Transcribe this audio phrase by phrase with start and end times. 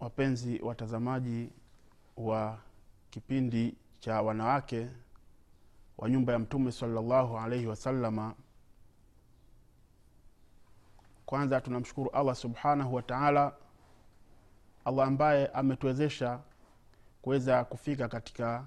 [0.00, 1.50] wapenzi watazamaji
[2.16, 2.58] wa
[3.10, 4.88] kipindi cha wanawake
[5.98, 8.34] wa nyumba ya mtume salallahu alaihi wasalama
[11.26, 13.54] kwanza tunamshukuru allah subhanahu wa taala
[14.84, 16.40] allah ambaye ametuwezesha
[17.22, 18.66] kuweza kufika katika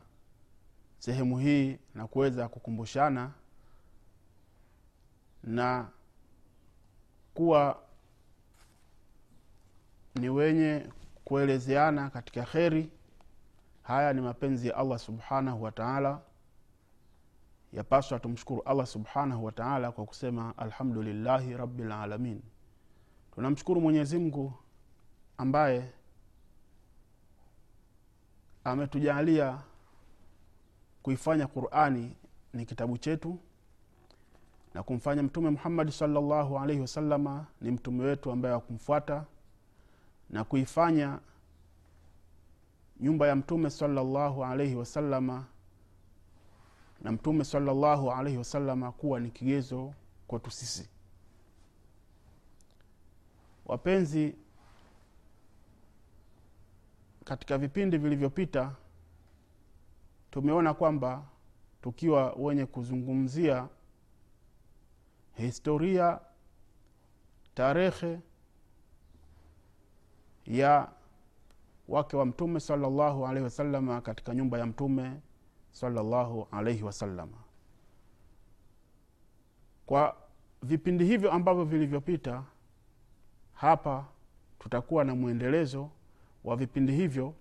[0.99, 3.31] sehemu hii na kuweza kukumbushana
[5.43, 5.89] na
[7.33, 7.79] kuwa
[10.15, 10.89] ni wenye
[11.25, 12.89] kuelezeana katika kheri.
[13.83, 16.21] Haya ni mapenzi ya allah subhanahu wa taala.
[17.73, 22.41] Yapaswa tumshukuru allah subhanahu wa taala kwa kusema alhamdulillahi rabilalamin
[23.35, 24.53] tunamshukuru mwenyezimngu
[25.37, 25.91] ambaye
[28.63, 29.59] ametujalia
[31.03, 32.15] kuifanya qurani
[32.53, 33.39] ni kitabu chetu
[34.73, 39.25] na kumfanya mtume muhammadi salllahu alaihi wasalama ni mtume wetu ambaye wakumfuata
[40.33, 41.19] na kuifanya
[42.99, 45.45] nyumba ya mtume salllahu alaihi wasalama
[47.01, 49.93] na mtume salllahu alaihi wasalama kuwa ni kigezo
[50.27, 50.89] kwetu sisi.
[53.65, 54.35] Wapenzi
[57.25, 58.75] katika vipindi vilivyopita
[60.31, 61.25] tumeona kwamba
[61.81, 63.67] tukiwa wenye kuzungumzia
[65.33, 66.19] historia
[67.55, 68.19] tarehe
[70.47, 70.89] ya
[71.87, 75.19] wake wa mtume salllahu alaihi wasalama katika nyumba ya mtume
[75.71, 77.37] salllahu alaihi wasalama
[79.85, 80.15] kwa
[80.63, 82.43] vipindi hivyo ambavyo vilivyopita
[83.53, 84.05] hapa
[84.59, 85.89] tutakuwa na mwendelezo
[86.43, 87.33] wa vipindi hivyo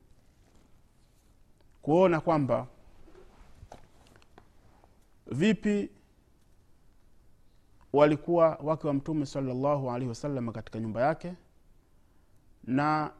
[1.82, 2.66] kuona kwamba
[5.26, 5.90] vipi
[7.92, 11.34] walikuwa wake wa mtume salllahu alaihi wasalama katika nyumba yake
[12.64, 13.10] na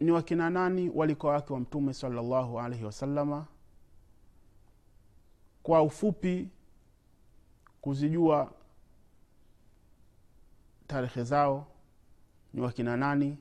[0.00, 3.46] ni wakina nani walikuwa wake wa mtume salllahu alaihi wasalama
[5.62, 6.48] kwa ufupi
[7.80, 8.52] kuzijua
[10.86, 11.66] tarehe zao
[12.54, 13.38] ni wakina nani?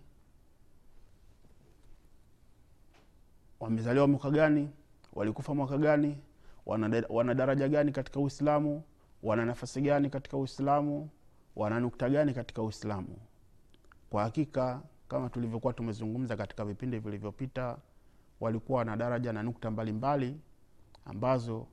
[3.59, 4.69] Wamezaliwa mwaka gani?
[5.13, 6.17] Walikufa mwaka gani?
[6.65, 8.83] Wana, wana daraja gani katika uislamu?
[9.23, 11.09] Wana nafasi gani katika uislamu?
[11.55, 13.17] Wana nukta gani katika uislamu
[14.09, 17.77] kwa hakika kama tulivyokuwa tumezungumza katika vipindi vilivyopita
[18.39, 20.41] walikuwa na daraja na nukta mbalimbali mbali,
[21.05, 21.67] ambazo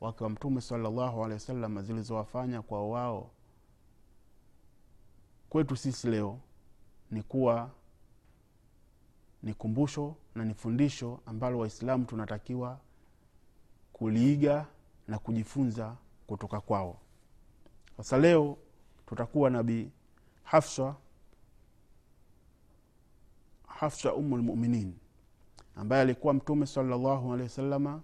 [0.00, 3.30] wake wa mtume salllahu alehi wasallam zilizowafanya kwa wao
[5.48, 6.38] kwetu sisi leo
[7.10, 7.70] ni kuwa
[9.42, 12.80] ni kumbusho na ni fundisho ambalo waislamu tunatakiwa
[13.92, 14.66] kuliiga
[15.08, 16.98] na kujifunza kutoka kwao.
[17.96, 18.56] Sasa leo
[19.06, 19.90] tutakuwa nabii
[20.42, 20.94] hafsa
[23.76, 24.94] hafsa umu lmuminin
[25.76, 28.02] ambaye alikuwa mtume salllahu alehi wasalama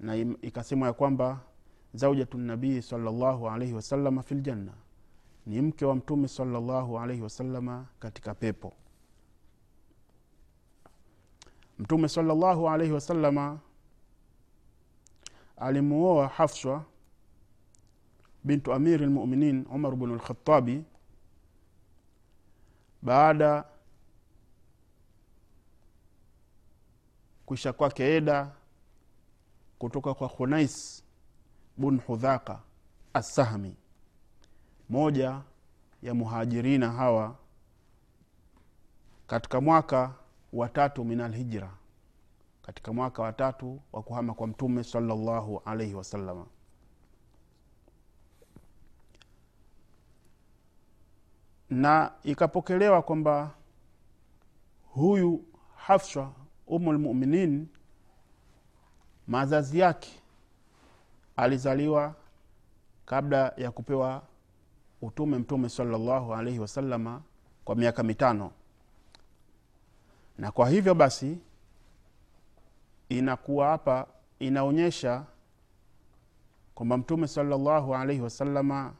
[0.00, 1.40] na ikasemwa ya kwamba
[1.94, 4.72] zaujatu nabii salllahu alaihi wasalama fi ljanna
[5.46, 8.72] ni mke wa mtume salllahu alaihi wasalama katika pepo.
[11.78, 13.58] Mtume salllahu alaihi wasalama
[15.56, 16.84] alimuoa hafswa
[18.44, 20.84] bintu amiri lmuminin umar bnu lkhatabi
[23.02, 23.64] baada
[27.52, 28.50] kuisha kwake eda
[29.78, 31.04] kutoka kwa khunais
[31.76, 32.60] bun hudhaka
[33.14, 33.76] assahmi
[34.88, 35.40] moja
[36.02, 37.36] ya muhajirina hawa
[39.26, 40.14] katika mwaka
[40.52, 41.70] wa tatu min alhijra
[42.62, 46.46] katika mwaka wa tatu wa kuhama kwa mtume salllahu alaihi wasalama
[51.70, 53.54] na ikapokelewa kwamba
[54.94, 55.44] huyu
[55.76, 56.30] hafsa
[56.66, 57.68] umu lmuminin
[59.26, 60.20] mazazi yake
[61.36, 62.14] alizaliwa
[63.06, 64.22] kabla ya kupewa
[65.02, 67.22] utume mtume salllahu alaihi wasalama
[67.64, 68.52] kwa miaka mitano.
[70.38, 71.38] Na kwa hivyo basi
[73.08, 74.06] inakuwa hapa
[74.38, 75.24] inaonyesha
[76.74, 78.94] kwamba mtume salllahu alaihi wasalama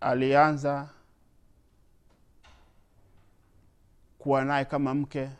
[0.00, 0.88] alianza
[4.20, 5.30] kuwa naye kama mke.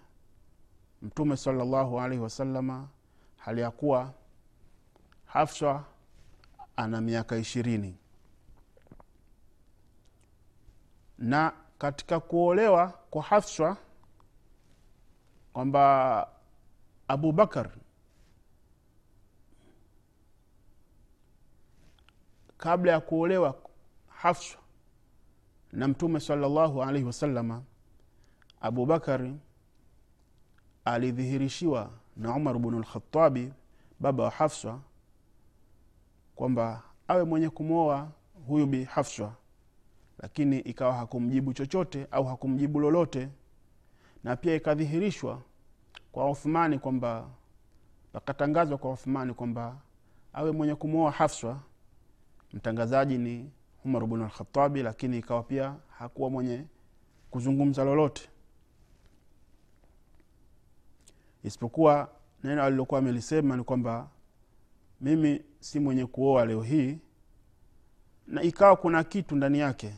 [1.03, 2.89] Mtume salallahu alaihi wasalama
[3.37, 4.15] hali ya kuwa
[5.25, 5.85] hafsha
[6.77, 7.97] ana miaka ishirini.
[11.19, 13.77] Na katika kuolewa kwa hafsa
[15.53, 16.29] kwamba
[17.09, 17.71] abubakar
[22.57, 23.55] kabla ya kuolewa
[24.09, 24.59] hafsha
[25.73, 27.63] na mtume salllahu alaihi wasalama
[28.61, 29.37] abubakari
[30.85, 33.53] alidhihirishiwa na umar bnu lkhatabi
[34.01, 34.81] baba wa hafsa
[36.37, 38.09] kwamba awe mwenye kumwoa
[38.47, 39.33] huyu bi hafsa
[40.19, 43.29] lakini ikawa hakumjibu chochote au hakumjibu lolote.
[44.25, 45.43] Na pia ikadhihirishwa
[46.13, 47.29] kwa uthmani kwamba
[48.13, 49.77] pakatangazwa kwa uthmani kwamba
[50.33, 51.61] awe mwenye kumwoa hafsa
[52.53, 53.51] mtangazaji ni
[53.85, 54.31] umar bnu
[54.83, 56.65] lakini ikawa pia hakuwa mwenye
[57.31, 58.29] kuzungumza lolote
[61.45, 62.09] isipokuwa
[62.45, 64.09] neno alilokuwa amelisema ni kwamba
[65.01, 66.99] mimi si mwenye kuoa leo hii
[68.27, 69.95] na ikawa kuna kitu ndani yake.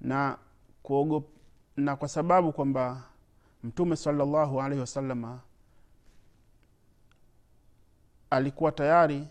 [0.00, 0.38] Na
[0.82, 1.28] kuogop,
[1.76, 3.02] na kwa sababu kwamba
[3.64, 5.40] mtume salallahu alaihi wasalama
[8.30, 9.28] alikuwa tayari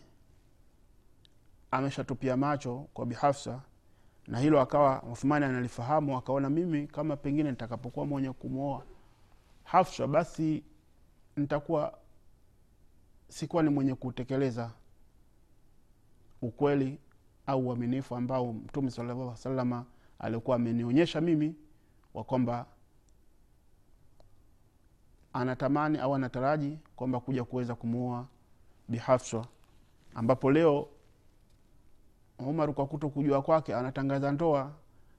[1.72, 3.62] ameshatupia macho kwa bihafsa
[4.28, 8.84] na hilo akawa uthmani analifahamu akaona mimi kama pengine nitakapokuwa mwenye kumwoa
[9.68, 10.64] hafsa basi
[11.36, 11.98] nitakuwa
[13.28, 14.72] sikuwa ni mwenye kutekeleza
[16.42, 17.00] ukweli
[17.48, 19.86] au uaminifu ambao mtume sallallahu salama
[20.20, 21.56] alikuwa amenionyesha mimi
[22.14, 22.66] wa kwamba
[25.34, 28.28] anatamani au anataraji kwamba kuja kuweza kumuoa
[28.90, 29.46] bihafsa
[30.16, 30.88] ambapo leo
[32.40, 34.72] umar kwa kuto kujua kwake anatangaza ndoa.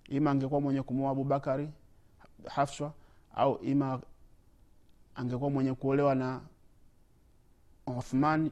[0.08, 1.70] Ima angekuwa mwenye kumuoa abubakari
[2.46, 2.92] hafsa
[3.34, 4.00] au ima
[5.18, 6.40] angekuwa mwenye kuolewa na
[7.86, 8.50] uthmani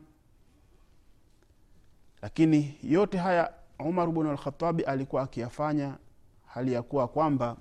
[2.23, 5.99] lakini yote haya umar bnu alkhatabi alikuwa akiyafanya
[6.47, 7.57] hali ya kuwa kwamba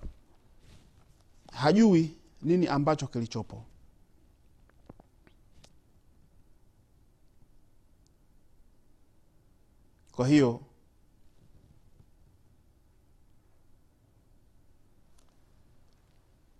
[1.51, 3.63] hajui nini ambacho kilichopo.
[10.11, 10.61] Kwa hiyo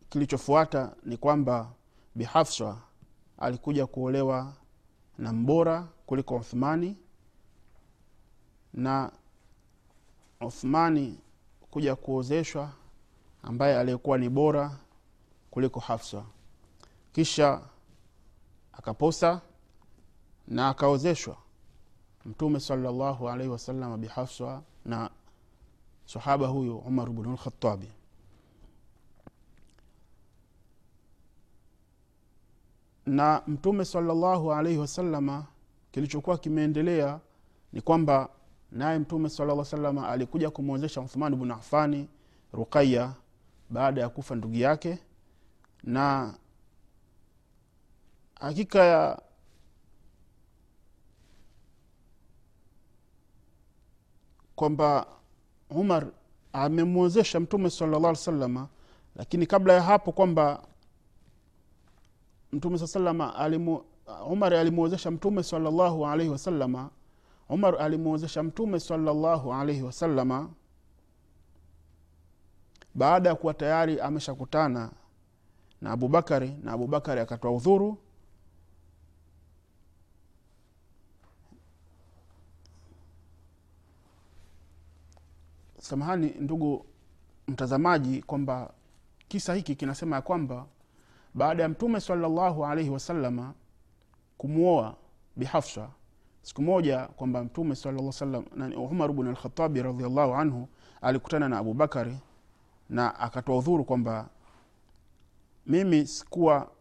[0.10, 1.72] kilichofuata ni kwamba
[2.16, 2.78] bihafsa
[3.38, 4.54] alikuja kuolewa
[5.18, 6.98] na mbora kuliko uthmani
[8.74, 9.12] na
[10.42, 11.20] uthmani
[11.72, 12.72] kuja kuozeshwa
[13.44, 14.78] ambaye aliyekuwa ni bora
[15.52, 16.26] kuliko hafsa
[17.14, 17.62] kisha
[18.74, 19.42] akaposa
[20.48, 21.38] na akaozeshwa.
[22.26, 25.10] Mtume salllahu alaihi wasallam bihafsa na
[26.06, 27.92] sahaba huyu umar bnu lkhatabi
[33.06, 35.46] na mtume salllahu alaihi wasalama
[35.92, 37.20] kilichokuwa kimeendelea
[37.74, 38.30] ni kwamba
[38.72, 42.10] naye mtume sala salama alikuja kumwezesha uthman bnu afani
[42.54, 43.14] ruqaya
[43.70, 45.00] baada ya kufa ndugu yake.
[45.84, 46.34] Na
[48.40, 49.22] hakika ya
[54.56, 55.08] kwamba
[55.70, 56.08] umar
[56.54, 58.68] amemwezesha mtume salllah salama
[59.16, 60.68] lakini kabla ya hapo kwamba
[62.56, 63.84] mtume saa salama alimu,
[64.30, 66.90] umar alimwozesha mtume salllahu alaihi wasalama
[67.50, 70.50] umar alimwozesha mtume salllahu alaihi wasalama
[72.96, 74.92] baada ya kuwa tayari ameshakutana
[75.82, 77.98] na abubakari na abubakari akatoa udhuru.
[85.80, 86.86] Samahani ndugu
[87.48, 88.74] mtazamaji kwamba
[89.28, 90.66] kisa hiki kinasema ya kwamba
[91.36, 93.54] baada ya mtume salllahu alaihi wasalama
[94.38, 94.96] kumwoa
[95.36, 95.90] bihafsa
[96.42, 98.46] siku moja kwamba mtume salaa salam
[98.78, 100.68] umar bnu alkhatabi radiallahu anhu
[101.02, 102.18] alikutana na abubakari
[102.90, 104.30] na akatoa udhuru kwamba
[105.66, 106.72] mimi sikuwa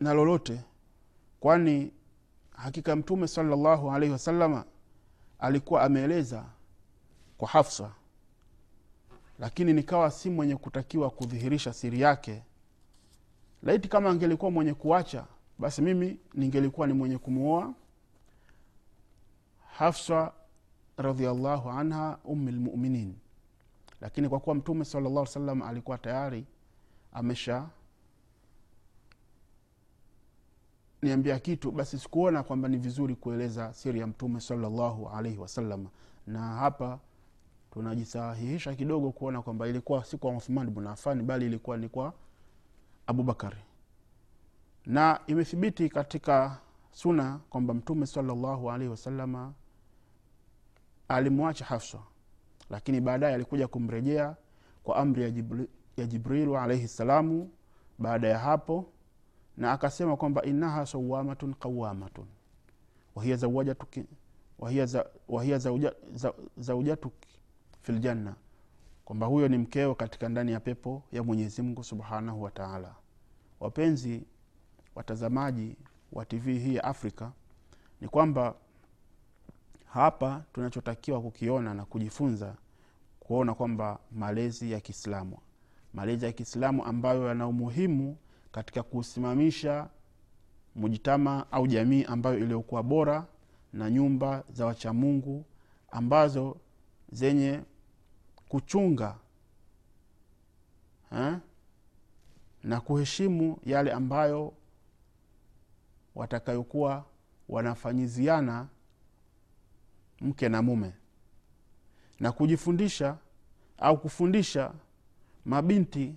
[0.00, 0.64] na lolote
[1.40, 1.92] kwani
[2.50, 4.64] hakika mtume salllahu alaihi wasalama
[5.38, 6.44] alikuwa ameeleza
[7.38, 7.90] kwa hafsa
[9.38, 12.42] lakini nikawa si mwenye kutakiwa kudhihirisha siri yake
[13.62, 15.26] laiti kama angelikuwa mwenye kuacha
[15.58, 17.74] basi mimi ningelikuwa ni mwenye kumuoa
[19.72, 20.32] hafsa
[20.96, 23.14] radiallahu anha umi lmuminin
[24.00, 26.46] lakini kwa kuwa mtume sala llah salam alikuwa tayari
[27.12, 27.68] amesha
[31.02, 35.86] niambia kitu basi sikuona kwamba ni vizuri kueleza siri ya mtume salallahu alaihi wasallam.
[36.26, 36.98] Na hapa
[37.70, 42.12] tunajisahihisha kidogo kuona kwamba ilikuwa si kwa uthman bnu afani bali ilikuwa ni kwa
[43.08, 43.56] abubakari
[44.86, 46.58] na imethibiti katika
[46.90, 49.52] suna kwamba mtume salallahu alaihi wasalama
[51.08, 51.98] alimwacha hafsa
[52.70, 54.36] lakini baadaye alikuja kumrejea
[54.82, 57.50] kwa amri ya, Jibri, ya jibrilu alaihi ssalamu
[57.98, 58.92] baada ya hapo
[59.56, 62.26] na akasema kwamba innaha sawamatun qawamatun
[63.14, 64.04] wahiya zaujatuki
[64.84, 65.04] za,
[65.58, 67.28] za, za, zaujatuki
[67.82, 68.34] fi ljanna
[69.08, 72.94] kwamba huyo ni mkeo katika ndani ya pepo ya mwenyezi mungu subhanahu wataala
[73.60, 74.22] wapenzi
[74.94, 75.76] watazamaji
[76.12, 77.32] wa tv hii ya afrika
[78.00, 78.54] ni kwamba
[79.86, 82.54] hapa tunachotakiwa kukiona na kujifunza
[83.20, 85.38] kuona kwamba malezi ya kiislamu
[85.94, 88.16] malezi ya kiislamu ambayo yana umuhimu
[88.52, 89.88] katika kusimamisha
[90.74, 93.26] mujitama au jamii ambayo iliyokuwa bora
[93.72, 95.44] na nyumba za wachamungu
[95.90, 96.56] ambazo
[97.12, 97.60] zenye
[98.48, 99.16] kuchunga
[101.10, 101.40] ha?
[102.62, 104.52] na kuheshimu yale ambayo
[106.14, 107.04] watakayokuwa
[107.48, 108.68] wanafanyiziana
[110.20, 110.92] mke na mume
[112.20, 113.16] na kujifundisha
[113.78, 114.72] au kufundisha
[115.44, 116.14] mabinti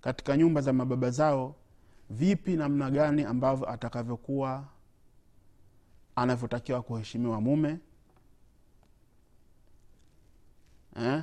[0.00, 1.54] katika nyumba za mababa zao
[2.10, 4.64] vipi namna gani ambavyo atakavyokuwa
[6.16, 7.78] anavyotakiwa kuheshimiwa mume
[11.00, 11.22] eh?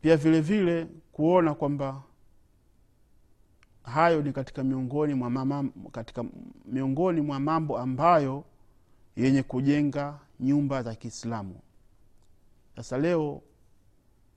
[0.00, 2.02] pia vile vile kuona kwamba
[3.82, 6.24] hayo ni katika miongoni mwa mama, katika
[6.64, 8.44] miongoni mwa mambo ambayo
[9.16, 11.60] yenye kujenga nyumba za kiislamu
[12.76, 13.42] sasa leo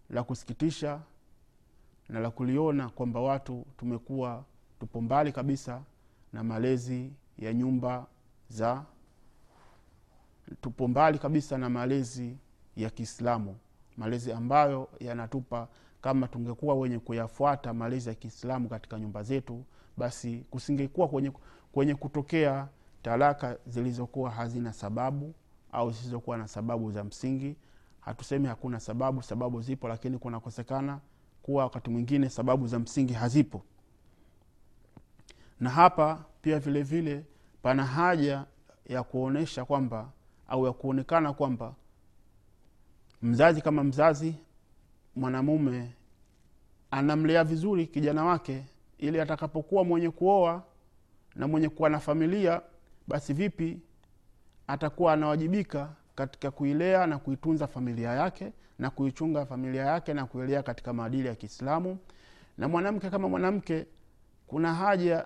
[0.09, 1.01] la kusikitisha
[2.09, 4.43] na la kuliona kwamba watu tumekuwa
[4.79, 5.81] tupo mbali kabisa
[6.33, 8.07] na malezi ya nyumba
[8.49, 8.85] za
[10.61, 12.37] tupo mbali kabisa na malezi
[12.75, 13.55] ya kiislamu
[13.97, 15.67] malezi ambayo yanatupa
[16.01, 19.63] kama tungekuwa wenye kuyafuata malezi ya kiislamu katika nyumba zetu
[19.97, 21.31] basi kusingekuwa kwenye,
[21.71, 22.67] kwenye kutokea
[23.01, 25.33] talaka zilizokuwa hazina sababu
[25.71, 27.55] au zisizokuwa na sababu za msingi.
[27.99, 30.99] Hatusemi hakuna sababu sababu zipo lakini kunakosekana
[31.43, 33.61] kuwa wakati mwingine sababu za msingi hazipo.
[35.59, 37.25] Na hapa pia vile vile
[37.61, 38.45] pana haja
[38.85, 40.09] ya kuonyesha kwamba
[40.47, 41.73] au ya kuonekana kwamba
[43.23, 44.35] mzazi kama mzazi
[45.15, 45.93] mwanamume
[46.91, 48.65] anamlea vizuri kijana wake
[48.97, 50.63] ili atakapokuwa mwenye kuoa
[51.35, 52.61] na mwenye kuwa na familia
[53.07, 53.79] basi vipi
[54.67, 60.93] atakuwa anawajibika katika kuilea na kuitunza familia yake na kuichunga familia yake na kuilea katika
[60.93, 61.97] maadili ya kiislamu.
[62.57, 63.85] Na mwanamke kama mwanamke
[64.47, 65.25] kuna haja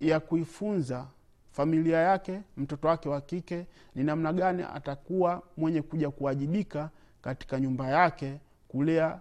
[0.00, 1.06] ya kuifunza
[1.50, 6.90] familia yake mtoto wake wa kike ni namna gani atakuwa mwenye kuja kuwajibika
[7.22, 9.20] katika nyumba yake kulea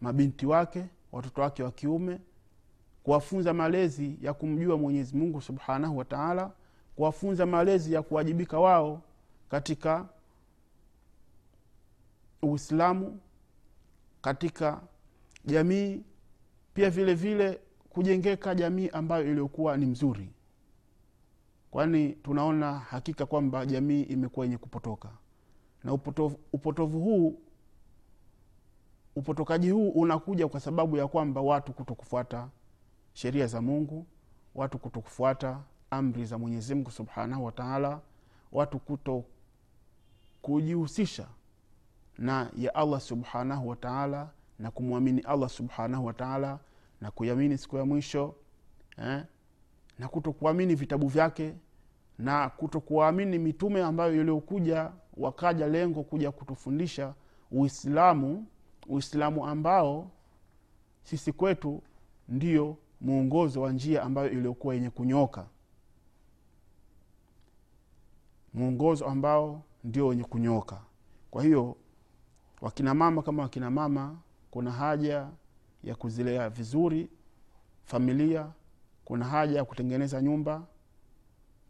[0.00, 2.18] mabinti wake watoto wake wa kiume
[3.02, 6.52] kuwafunza malezi ya kumjua mwenyezi mungu subhanahu wataala
[6.96, 9.02] kuwafunza malezi ya kuwajibika wao
[9.48, 10.08] katika
[12.42, 13.20] uislamu
[14.22, 14.80] katika
[15.44, 16.02] jamii
[16.74, 20.30] pia vile vile kujengeka jamii ambayo iliyokuwa ni mzuri.
[21.70, 25.08] Kwani tunaona hakika kwamba jamii imekuwa yenye kupotoka
[25.84, 27.38] na upotovu, upotovu huu
[29.16, 32.48] upotokaji huu unakuja kwa sababu ya kwamba watu kuto kufuata
[33.12, 34.06] sheria za mungu
[34.54, 35.60] watu kutokufuata
[35.90, 38.00] amri za mwenyezimngu subhanahu wataala
[38.52, 39.24] watu kuto
[40.42, 41.26] kujihusisha
[42.18, 46.58] na ya allah subhanahu wataala na kumwamini allah subhanahu wataala
[47.00, 48.34] na kuiamini siku ya mwisho
[48.98, 49.24] eh?
[49.98, 51.54] na kuto kuamini vitabu vyake
[52.18, 57.14] na kuto kuwaamini mitume ambayo iliokuja wakaja lengo kuja kutufundisha
[57.50, 58.46] uislamu
[58.88, 60.10] uislamu ambao
[61.02, 61.82] sisi kwetu
[62.28, 65.46] ndio mwongozo wa njia ambayo iliyokuwa yenye kunyoka.
[68.54, 70.80] Mwongozo ambao ndio wenye kunyoka.
[71.30, 71.76] Kwa hiyo
[72.60, 74.18] wakinamama kama wakinamama
[74.50, 75.28] kuna haja
[75.84, 77.08] ya kuzilea vizuri
[77.84, 78.46] familia
[79.04, 80.62] kuna haja ya kutengeneza nyumba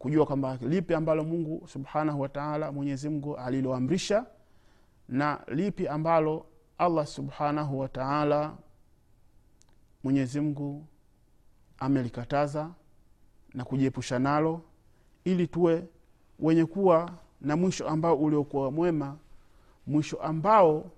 [0.01, 4.25] kujua kwamba lipi ambalo mungu subhanahu wataala mwenyezimngu aliloamrisha
[5.09, 6.45] na lipi ambalo
[6.77, 8.57] allah subhanahu wataala
[10.03, 10.85] mwenyezimngu
[11.77, 12.69] amelikataza
[13.53, 14.61] na kujiepusha nalo
[15.23, 15.87] ili tuwe
[16.39, 19.17] wenye kuwa na mwisho ambao uliokuwa mwema
[19.87, 20.91] mwisho ambao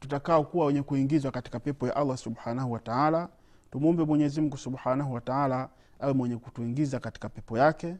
[0.00, 3.28] tutakao kuwa wenye kuingizwa katika pepo ya allah subhanahu wataala
[3.70, 5.68] tumwombe mwenyezimngu subhanahu wataala
[6.02, 7.96] awe mwenye kutuingiza katika pepo yake.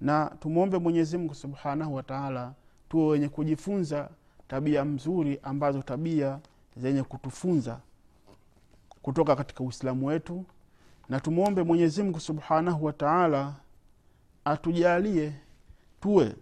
[0.00, 2.54] Na tumwombe mwenyezimngu subhanahu wataala
[2.88, 4.10] tuwe wenye kujifunza
[4.48, 6.40] tabia mzuri ambazo tabia
[6.76, 7.80] zenye kutufunza
[9.02, 10.44] kutoka katika uislamu wetu.
[11.08, 13.54] Na tumwombe mwenyezimngu subhanahu wa taala
[14.44, 15.32] atujalie
[16.00, 16.36] tuwe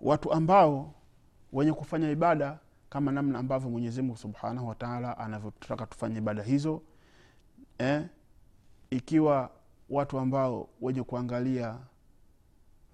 [0.00, 0.94] watu ambao
[1.52, 2.58] wenye kufanya ibada
[2.90, 6.82] kama namna ambavyo mwenyezimngu subhanahu wataala anavyotaka tufanye ibada hizo
[7.78, 8.04] eh,
[8.96, 9.50] ikiwa
[9.90, 11.78] watu ambao wenye kuangalia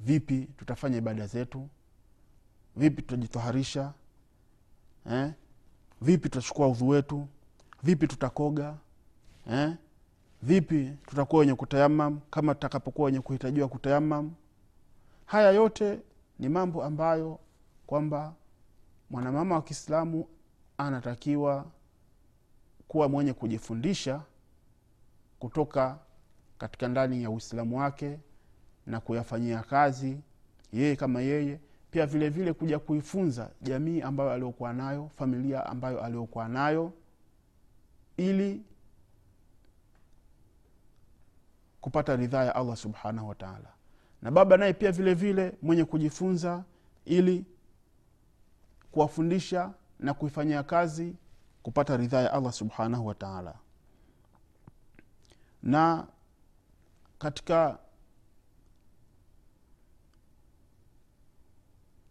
[0.01, 1.69] vipi tutafanya ibada zetu
[2.77, 3.93] vipi tutajitoharisha
[5.11, 5.33] eh,
[6.01, 7.29] vipi tutachukua udhu wetu
[7.83, 8.75] vipi tutakoga
[9.51, 9.73] eh,
[10.43, 14.33] vipi tutakuwa wenye kutayamam kama tutakapokuwa wenye kuhitajiwa kutayamam.
[15.27, 16.01] Haya yote
[16.39, 17.39] ni mambo ambayo
[17.87, 18.35] kwamba
[19.11, 20.29] mwanamama wa kiislamu
[20.79, 21.67] anatakiwa
[22.89, 24.23] kuwa mwenye kujifundisha
[25.39, 25.99] kutoka
[26.59, 28.19] katika ndani ya uislamu wake
[28.87, 30.21] na kuyafanyia kazi
[30.73, 36.49] yeye kama yeye pia vile vile kuja kuifunza jamii ambayo aliokuwa nayo familia ambayo aliokuwa
[36.49, 36.93] nayo
[38.17, 38.63] ili
[41.81, 43.73] kupata ridhaa ya allah subhanahu wataala
[44.23, 46.65] na baba naye pia vile vile mwenye kujifunza
[47.05, 47.45] ili
[48.93, 51.17] kuwafundisha na kuifanyia kazi
[51.63, 53.55] kupata ridhaa ya allah subhanahu wataala
[55.69, 56.07] na
[57.19, 57.79] katika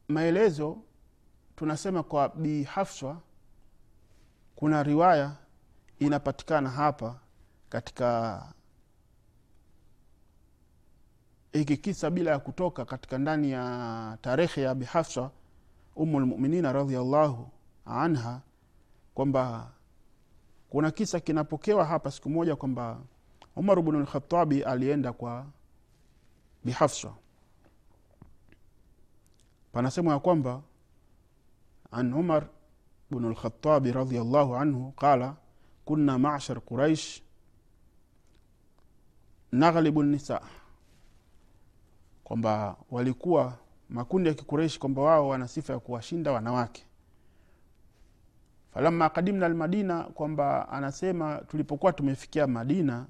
[0.07, 0.77] maelezo
[1.55, 3.21] tunasema kwa bi hafswa
[4.55, 5.35] kuna riwaya
[5.99, 7.19] inapatikana hapa
[7.69, 8.43] katika
[11.51, 15.31] hiki kisa bila ya kutoka katika ndani ya tarehe ya bihafsa
[15.95, 17.49] umu lmuminina radiallahu
[17.85, 18.41] anha
[19.13, 19.71] kwamba
[20.69, 22.99] kuna kisa kinapokewa hapa siku moja kwamba
[23.57, 25.45] umar bnu lkhatabi alienda kwa
[26.63, 27.13] bihafsa
[29.71, 30.61] panasema ya kwamba
[31.91, 32.47] an umar
[33.11, 35.35] bnu lkhatabi radiallahu anhu qala
[35.85, 37.23] kunna mashar quraish
[39.51, 40.41] naghlibu nisa
[42.23, 43.57] kwamba walikuwa
[43.89, 46.85] makundi ya kikureishi kwamba wao wana sifa ya kuwashinda wanawake.
[48.73, 53.05] Falamma kadimna almadina kwamba anasema tulipokuwa tumefikia madina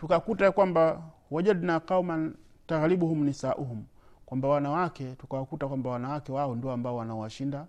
[0.00, 2.34] tukakuta kwamba wajadna qauman
[2.66, 3.84] taghlibuhum nisauhum
[4.26, 7.66] kwamba wanawake tukawakuta kwamba wanawake wao ndio ambao wanawashinda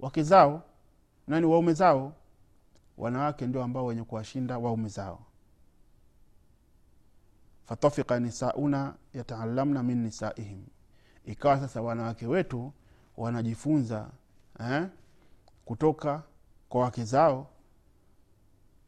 [0.00, 0.62] wake zao
[1.26, 2.12] nani waume zao.
[2.98, 5.18] Wanawake ndio ambao wenye kuwashinda waume zao.
[7.64, 10.62] Fatafika nisauna yataalamna min nisaihim.
[11.24, 12.72] Ikawa sasa wanawake wetu
[13.16, 14.10] wanajifunza
[14.60, 14.86] eh,
[15.64, 16.22] kutoka
[16.68, 17.46] kwa wake zao.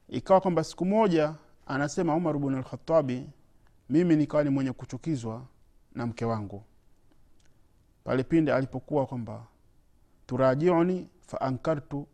[0.09, 1.35] Ikawa kwamba siku moja
[1.69, 3.29] anasema umar bnu lkhatabi
[3.91, 5.43] mimi nikawa ni mwenye kuchukizwa
[5.95, 6.63] na mke wangu.
[8.05, 9.47] Pale pinde alipokuwa kwamba
[10.27, 12.07] turajiuni faankartu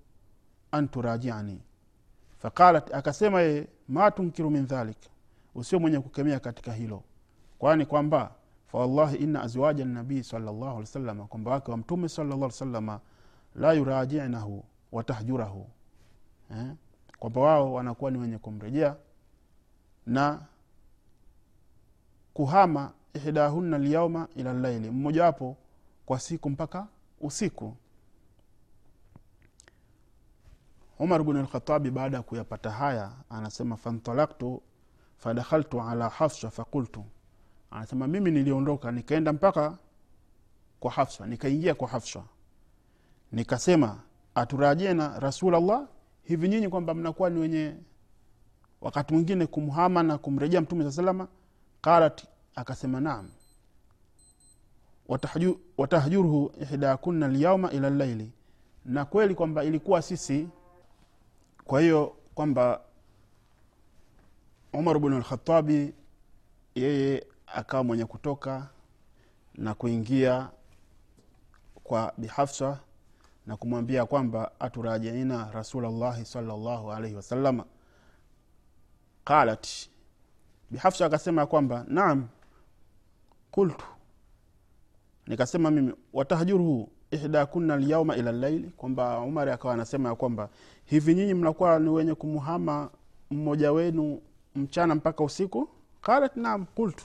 [0.73, 1.61] an turajiani.
[2.39, 4.99] Faqalat akasema ye ma tunkiru min dhalik?
[5.55, 7.03] Usio mwenye kukemea katika hilo.
[7.59, 8.35] Kwani kwamba
[8.67, 13.01] fawallahi ina azwaja nabii salllahu alih wasalama kwamba wake wa mtume salllah alih salama
[13.55, 15.71] la yurajinahu watahjurahu
[16.51, 16.73] eh?
[17.19, 18.97] kwamba wao wanakuwa ni wenye kumrejea
[20.07, 20.43] na
[22.35, 25.57] kuhama ihdahunna lyauma ila llaili mmojawapo
[26.07, 26.87] kwa siku mpaka
[27.21, 27.77] usiku.
[30.99, 34.63] Umar bnu lkhatabi baada ya kuyapata haya anasema fantalaktu
[35.17, 37.05] fadakhaltu ala hafsa fakultu
[37.71, 39.79] anasema mimi niliondoka nikaenda mpaka
[40.81, 42.23] kwa hafsa nikaingia kwa hafsa.
[43.33, 44.01] Nikasema
[44.35, 45.87] aturajena rasulllah
[46.23, 47.75] hivi nyinyi kwamba mnakuwa ni wenye
[48.85, 51.29] wakati mwingine kumhama na kumrejea mtume saa salama
[51.81, 53.31] qalat akasema naam.
[55.79, 58.33] Watahjuruhu ihdakunna lyauma ila llaili
[58.85, 60.49] na kweli kwamba ilikuwa sisi.
[61.65, 62.81] Kwa hiyo kwamba
[64.73, 65.95] umar bnu lkhatabi
[66.75, 68.69] yeye akawa mwenye kutoka
[69.55, 70.51] na kuingia
[71.85, 72.81] kwa bihafsa
[73.47, 77.65] na kumwambia kwamba aturajiina rasulllahi salllahu alaihi wasalama
[79.25, 79.69] qalat.
[80.71, 82.29] Bihafsa akasema kwamba naam
[83.51, 83.87] kultu
[85.27, 90.49] nikasema mimi watahjuruhu ihda kunna lyauma ila llaili kwamba umari akawa anasema ya kwamba
[90.85, 92.91] hivi nyinyi mnakuwa ni wenye kumuhama
[93.31, 94.21] mmoja wenu
[94.55, 95.69] mchana mpaka usiku?
[96.03, 97.05] Qalat naam kultu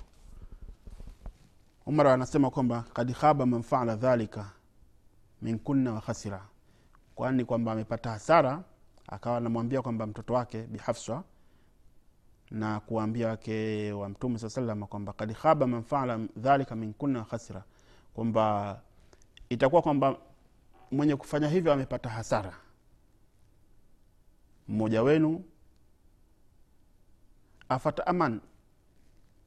[1.86, 4.52] umar anasema kwamba kad khaba man faala dhalika
[5.42, 6.02] min kunna
[7.16, 8.64] kwani kwamba amepata hasara
[9.08, 11.24] akawa anamwambia kwamba mtoto wake bihafsa
[12.52, 17.24] na kuwaambia wake wa mtume saa salama kwamba kad khaba man faala dhalika min kunna
[17.24, 17.64] khasira
[18.14, 18.82] kwamba
[19.50, 20.18] itakuwa kwamba
[20.92, 22.54] mwenye kufanya hivyo amepata hasara.
[24.68, 25.44] Mmoja wenu
[27.70, 28.42] afataaman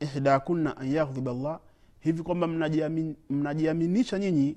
[0.00, 1.60] ihdakunna an yaghdhiba llah
[2.00, 4.56] hivi kwamba mnajiamin- mnajiaminisha nyinyi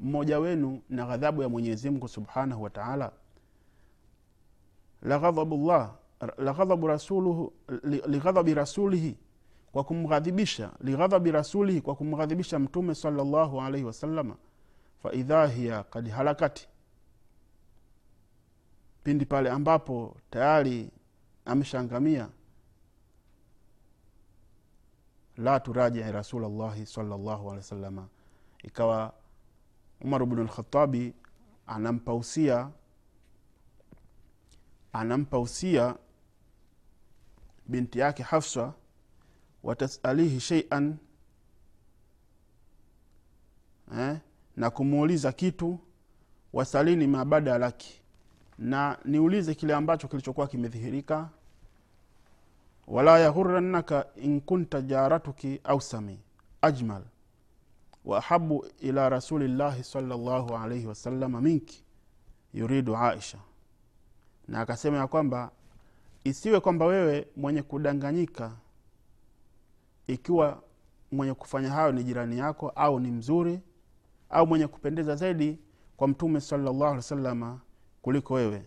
[0.00, 3.12] mmoja wenu na ghadhabu ya mwenyezi mungu subhanahu wa taala?
[5.02, 5.94] Laghadhabu llah
[6.38, 9.16] laghadhabu rasuluhu li- lighadhabi rasulihi
[9.72, 14.36] kwa kumghadhibisha lighadhabi rasulihi kwa kumghadhibisha mtume salllahu alaihi wasalama
[15.02, 16.68] faidha hiya kad halakati
[19.04, 20.90] pindi pale ambapo tayari
[21.44, 22.28] ameshaangamia
[25.36, 28.08] la turajii rasulllahi salllahu alehi wasalama
[28.62, 29.12] ikawa
[30.00, 31.14] umar bnu lkhatabi
[31.66, 32.70] anampa usia
[34.92, 35.96] anampa usia
[37.66, 38.72] binti yake hafsa
[39.62, 40.96] watasalihi sheian
[43.98, 44.16] eh,
[44.56, 45.78] na kumuuliza kitu
[46.52, 48.00] wasalini mabada laki
[48.58, 51.28] na niulize kile ambacho kilichokuwa kimedhihirika
[52.86, 56.20] wala yaghurannaka in kunta jaratuki ausami
[56.62, 57.02] ajmal
[58.04, 61.84] wa ahabu ila rasulillahi salllahu alaihi wasalama minki
[62.54, 63.38] yuridu aisha.
[64.48, 65.50] Na akasema ya kwamba
[66.24, 68.56] isiwe kwamba wewe mwenye kudanganyika
[70.06, 70.62] ikiwa
[71.12, 73.60] mwenye kufanya hayo ni jirani yako au ni mzuri
[74.30, 75.58] au mwenye kupendeza zaidi
[75.96, 77.60] kwa mtume salllahu alih wasalama
[78.02, 78.64] kuliko wewe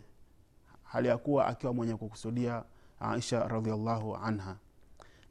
[0.83, 2.63] hali ya kuwa akiwa mwenye kukusudia
[2.99, 4.57] aisha radiallahu anha.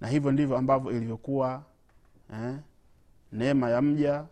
[0.00, 1.62] Na hivyo ndivyo ambavyo ilivyokuwa
[2.32, 2.56] eh,
[3.32, 4.26] neema ya mja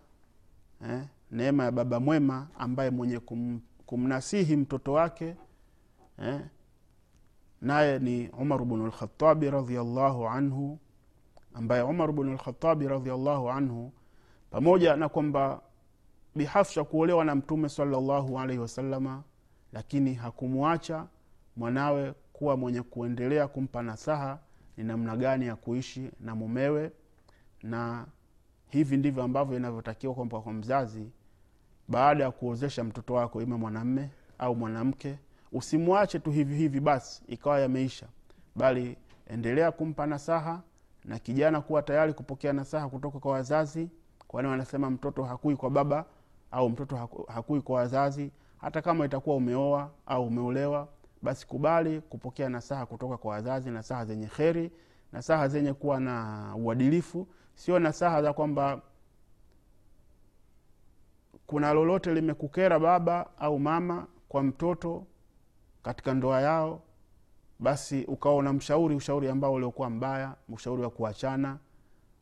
[0.91, 5.37] eh, neema ya baba mwema ambaye mwenye kum, kumnasihi mtoto wake
[6.19, 6.41] eh,
[7.65, 10.79] naye ni umar bnu lkhatabi radiallahu anhu
[11.55, 13.93] ambaye umar bnu lkhatabi radiallahu anhu
[14.51, 15.61] pamoja na kwamba
[16.35, 19.23] bihafsha kuolewa na mtume salallahu alaihi wasalama
[19.73, 21.07] lakini hakumwacha
[21.57, 24.39] mwanawe kuwa mwenye kuendelea kumpa nasaha
[24.77, 26.93] ni namna gani ya kuishi na mumewe
[27.63, 28.07] na
[28.69, 31.11] hivi ndivyo ambavyo inavyotakiwa kwamba kwa mzazi
[31.89, 35.19] baada ya kuozesha mtoto wako ima mwanamme au mwanamke
[35.55, 38.07] usimwache tu hivi hivi basi ikawa yameisha.
[38.57, 40.63] Bali endelea kumpa nasaha
[41.05, 43.89] na kijana kuwa tayari kupokea nasaha kutoka kwa wazazi.
[44.29, 46.05] Kwani wanasema mtoto hakui kwa baba
[46.51, 46.97] au mtoto
[47.29, 48.31] hakui kwa wazazi.
[48.59, 50.89] Hata kama itakuwa umeoa au umeolewa
[51.23, 54.71] basi kubali kupokea nasaha kutoka kwa wazazi nasaha zenye kheri
[55.13, 57.27] nasaha zenye kuwa na uadilifu.
[57.55, 58.81] Sio nasaha za kwamba
[61.47, 65.07] kuna lolote limekukera baba au mama kwa mtoto
[65.85, 66.83] katika ndoa yao
[67.59, 71.59] basi ukawa unamshauri ushauri ambao uliokuwa mbaya ushauri wa kuachana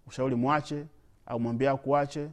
[0.07, 0.87] ushauri mwache
[1.27, 2.31] au mwambie akuache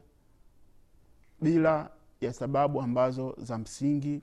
[1.42, 1.90] bila
[2.22, 4.22] ya sababu ambazo za msingi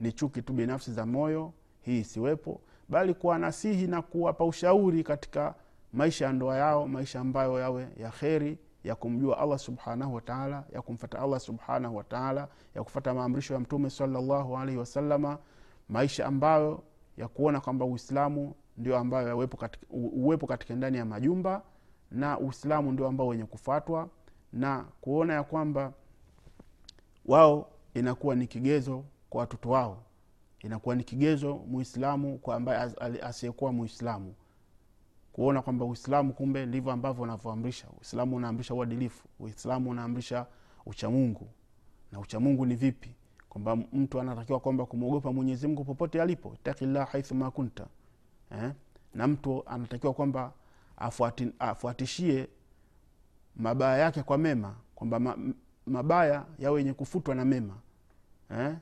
[0.00, 5.54] ni chuki tu binafsi za moyo hii isiwepo bali kuwanasihi na kuwapa ushauri katika
[5.92, 10.82] maisha ya ndoa yao maisha ambayo yawe ya kheri ya kumjua allah subhanahu wataala ya
[10.82, 15.38] kumfata allah subhanahu wataala ya kufata maamrisho ya mtume salllahu alaihi wasalama
[15.88, 16.82] maisha ambayo
[17.16, 21.62] ya kuona kwamba uislamu ndio ambayo uwepo katika, katika ndani ya majumba
[22.10, 24.08] na uislamu ndio ambao wenye kufuatwa
[24.52, 25.92] na kuona ya kwamba
[27.26, 30.02] wao inakuwa ni kigezo kwa watoto wao.
[30.60, 32.78] Inakuwa ni kigezo muislamu kwa ambaye
[33.22, 34.34] asiyekuwa muislamu.
[35.32, 37.88] Kuona kwamba uislamu kumbe ndivyo ambavyo unavyoamrisha.
[37.98, 39.28] Uislamu unaamrisha uadilifu.
[39.40, 40.46] Uislamu unaamrisha
[40.86, 41.48] uchamungu
[42.12, 43.14] na uchamungu ni vipi
[43.48, 47.86] kwamba mtu anatakiwa kwamba kumwogopa mwenyezi mungu popote alipo takillah haithu ma kunta
[48.52, 48.72] eh?
[49.14, 50.52] na mtu anatakiwa kwamba
[50.96, 52.48] afuati, afuatishie
[53.56, 55.38] mabaya yake kwa mema kwamba ma,
[55.86, 57.74] mabaya yawe yenye kufutwa na mema
[58.50, 58.76] eh?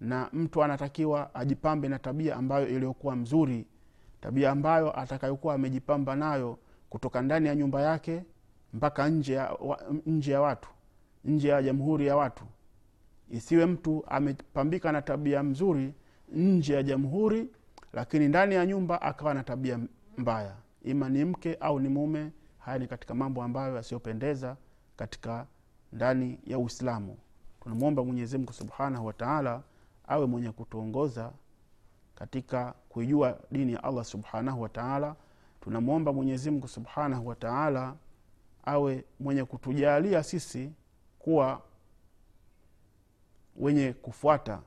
[0.00, 3.66] na mtu anatakiwa ajipambe na tabia ambayo iliyokuwa mzuri
[4.20, 6.58] tabia ambayo atakayokuwa amejipamba nayo
[6.90, 8.22] kutoka ndani ya nyumba yake
[8.72, 10.68] mpaka nje ya, wa, nje ya watu
[11.24, 12.44] nje ya jamhuri ya watu
[13.30, 15.94] isiwe mtu amepambika na tabia mzuri
[16.32, 17.48] nje ya jamhuri
[17.92, 19.80] lakini ndani ya nyumba akawa na tabia
[20.18, 20.54] mbaya.
[20.82, 24.56] Ima ni mke au ni mume haya ni katika mambo ambayo yasiyopendeza
[24.96, 25.46] katika
[25.92, 27.16] ndani ya uislamu.
[27.62, 29.62] Tunamwomba mwenyezimngu subhanahu wataala
[30.08, 31.32] awe mwenye kutuongoza
[32.14, 35.16] katika kuijua dini ya allah subhanahu wataala
[35.60, 37.94] tunamwomba mwenyezimngu subhanahu wataala
[38.64, 40.72] awe mwenye kutujalia sisi
[41.18, 41.62] kuwa
[43.58, 44.60] wenye kufuata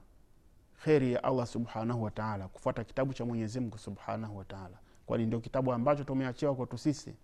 [0.83, 6.03] kheri ya allah subhanahu wataala kufuata kitabu cha mwenyezimngu subhanahu wataala kwani ndio kitabu ambacho
[6.03, 7.15] tumeachiwa kwetu sisi?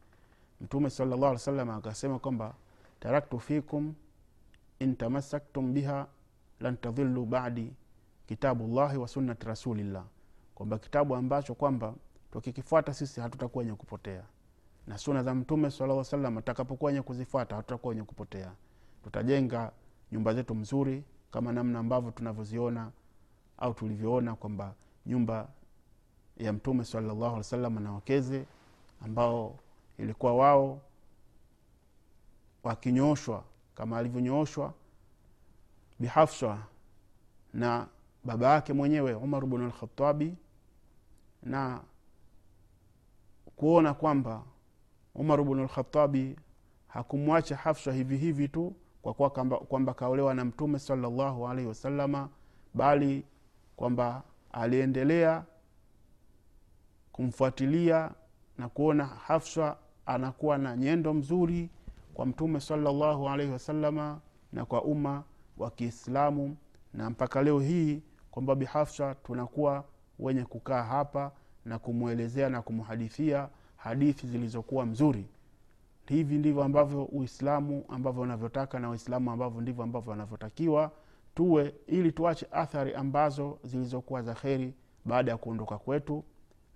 [0.62, 2.54] Mtume salllah alih salam akasema kwamba
[3.00, 3.94] taraktu fikum
[4.80, 6.08] intamasaktum biha
[6.60, 7.74] lan tadhilu badi
[8.28, 10.06] kitabu llahi wa sunnati rasulillah.
[10.56, 11.94] Kwamba kitabu ambacho kwamba
[12.32, 14.24] tukikifuata sisi hatutakuwa wenye kupotea.
[14.88, 18.52] Na suna za mtume salaa salam atakapokuwa wenye kuzifuata hatutakuwa wenye kupotea.
[19.04, 19.72] Tutajenga
[20.12, 22.92] nyumba zetu mzuri kama namna ambavyo tunavyoziona
[23.58, 24.74] au tulivyoona kwamba
[25.06, 25.48] nyumba
[26.38, 28.46] ya mtume salallahu alih wasallam na wakeze
[29.02, 29.60] ambao
[29.98, 30.82] ilikuwa wao
[32.64, 33.44] wakinyooshwa
[33.76, 34.74] kama alivyonyooshwa
[36.00, 36.58] bihafsha
[37.54, 37.88] na
[38.24, 40.36] baba yake mwenyewe umar bnu alkhatabi
[41.44, 41.82] na
[43.56, 44.44] kuona kwamba
[45.16, 46.36] umar bnu alkhatabi
[46.88, 48.76] hakumwacha hafsha hivi hivi tu
[49.08, 52.30] kwa kuwa kwamba, kaolewa na mtume salallahu alaihi wasalama
[52.74, 53.26] bali
[53.76, 55.44] kwamba aliendelea
[57.12, 58.12] kumfuatilia
[58.58, 61.70] na kuona hafsa anakuwa na nyendo mzuri
[62.14, 64.20] kwa mtume salallahu alaihi wasalama
[64.54, 65.24] na kwa umma
[65.58, 66.58] wa kiislamu.
[66.94, 69.84] Na mpaka leo hii kwamba bihafsa tunakuwa
[70.20, 71.32] wenye kukaa hapa
[71.66, 75.26] na kumwelezea na kumhadithia hadithi zilizokuwa mzuri
[76.08, 80.92] hivi ndivyo ambavyo uislamu ambavyo unavyotaka na waislamu ambavyo ndivyo ambavyo wanavyotakiwa
[81.36, 84.74] tuwe ili tuache athari ambazo zilizokuwa za kheri
[85.06, 86.24] baada ya kuondoka kwetu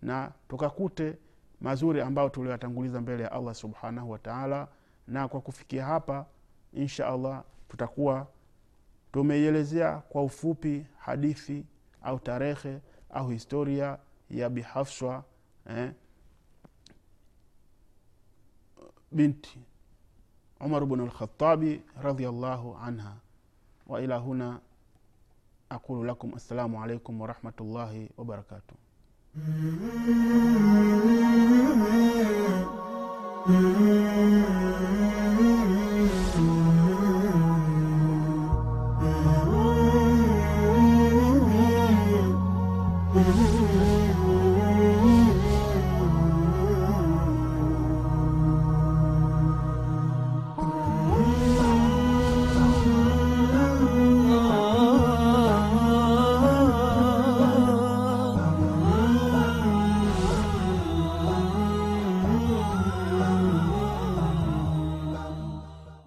[0.02, 1.18] na tukakute
[1.62, 4.68] mazuri ambayo tulioyatanguliza mbele ya allah subhanahu wataala
[5.08, 6.26] na kwa kufikia hapa
[6.74, 8.28] insha allah tutakuwa
[9.12, 11.66] tumeielezea kwa ufupi hadithi
[12.02, 13.98] au tarehe au historia
[14.30, 15.24] ya bihafswa
[15.70, 15.92] eh,
[19.12, 19.46] بنت
[20.62, 23.18] عمر بن الخطاب رضي الله عنها.
[23.88, 24.60] وإلى هنا
[25.72, 28.76] أقول لكم السلام عليكم ورحمة الله وبركاته.
[29.38, 30.02] Mm-hmm.
[33.48, 34.61] mm-hmm.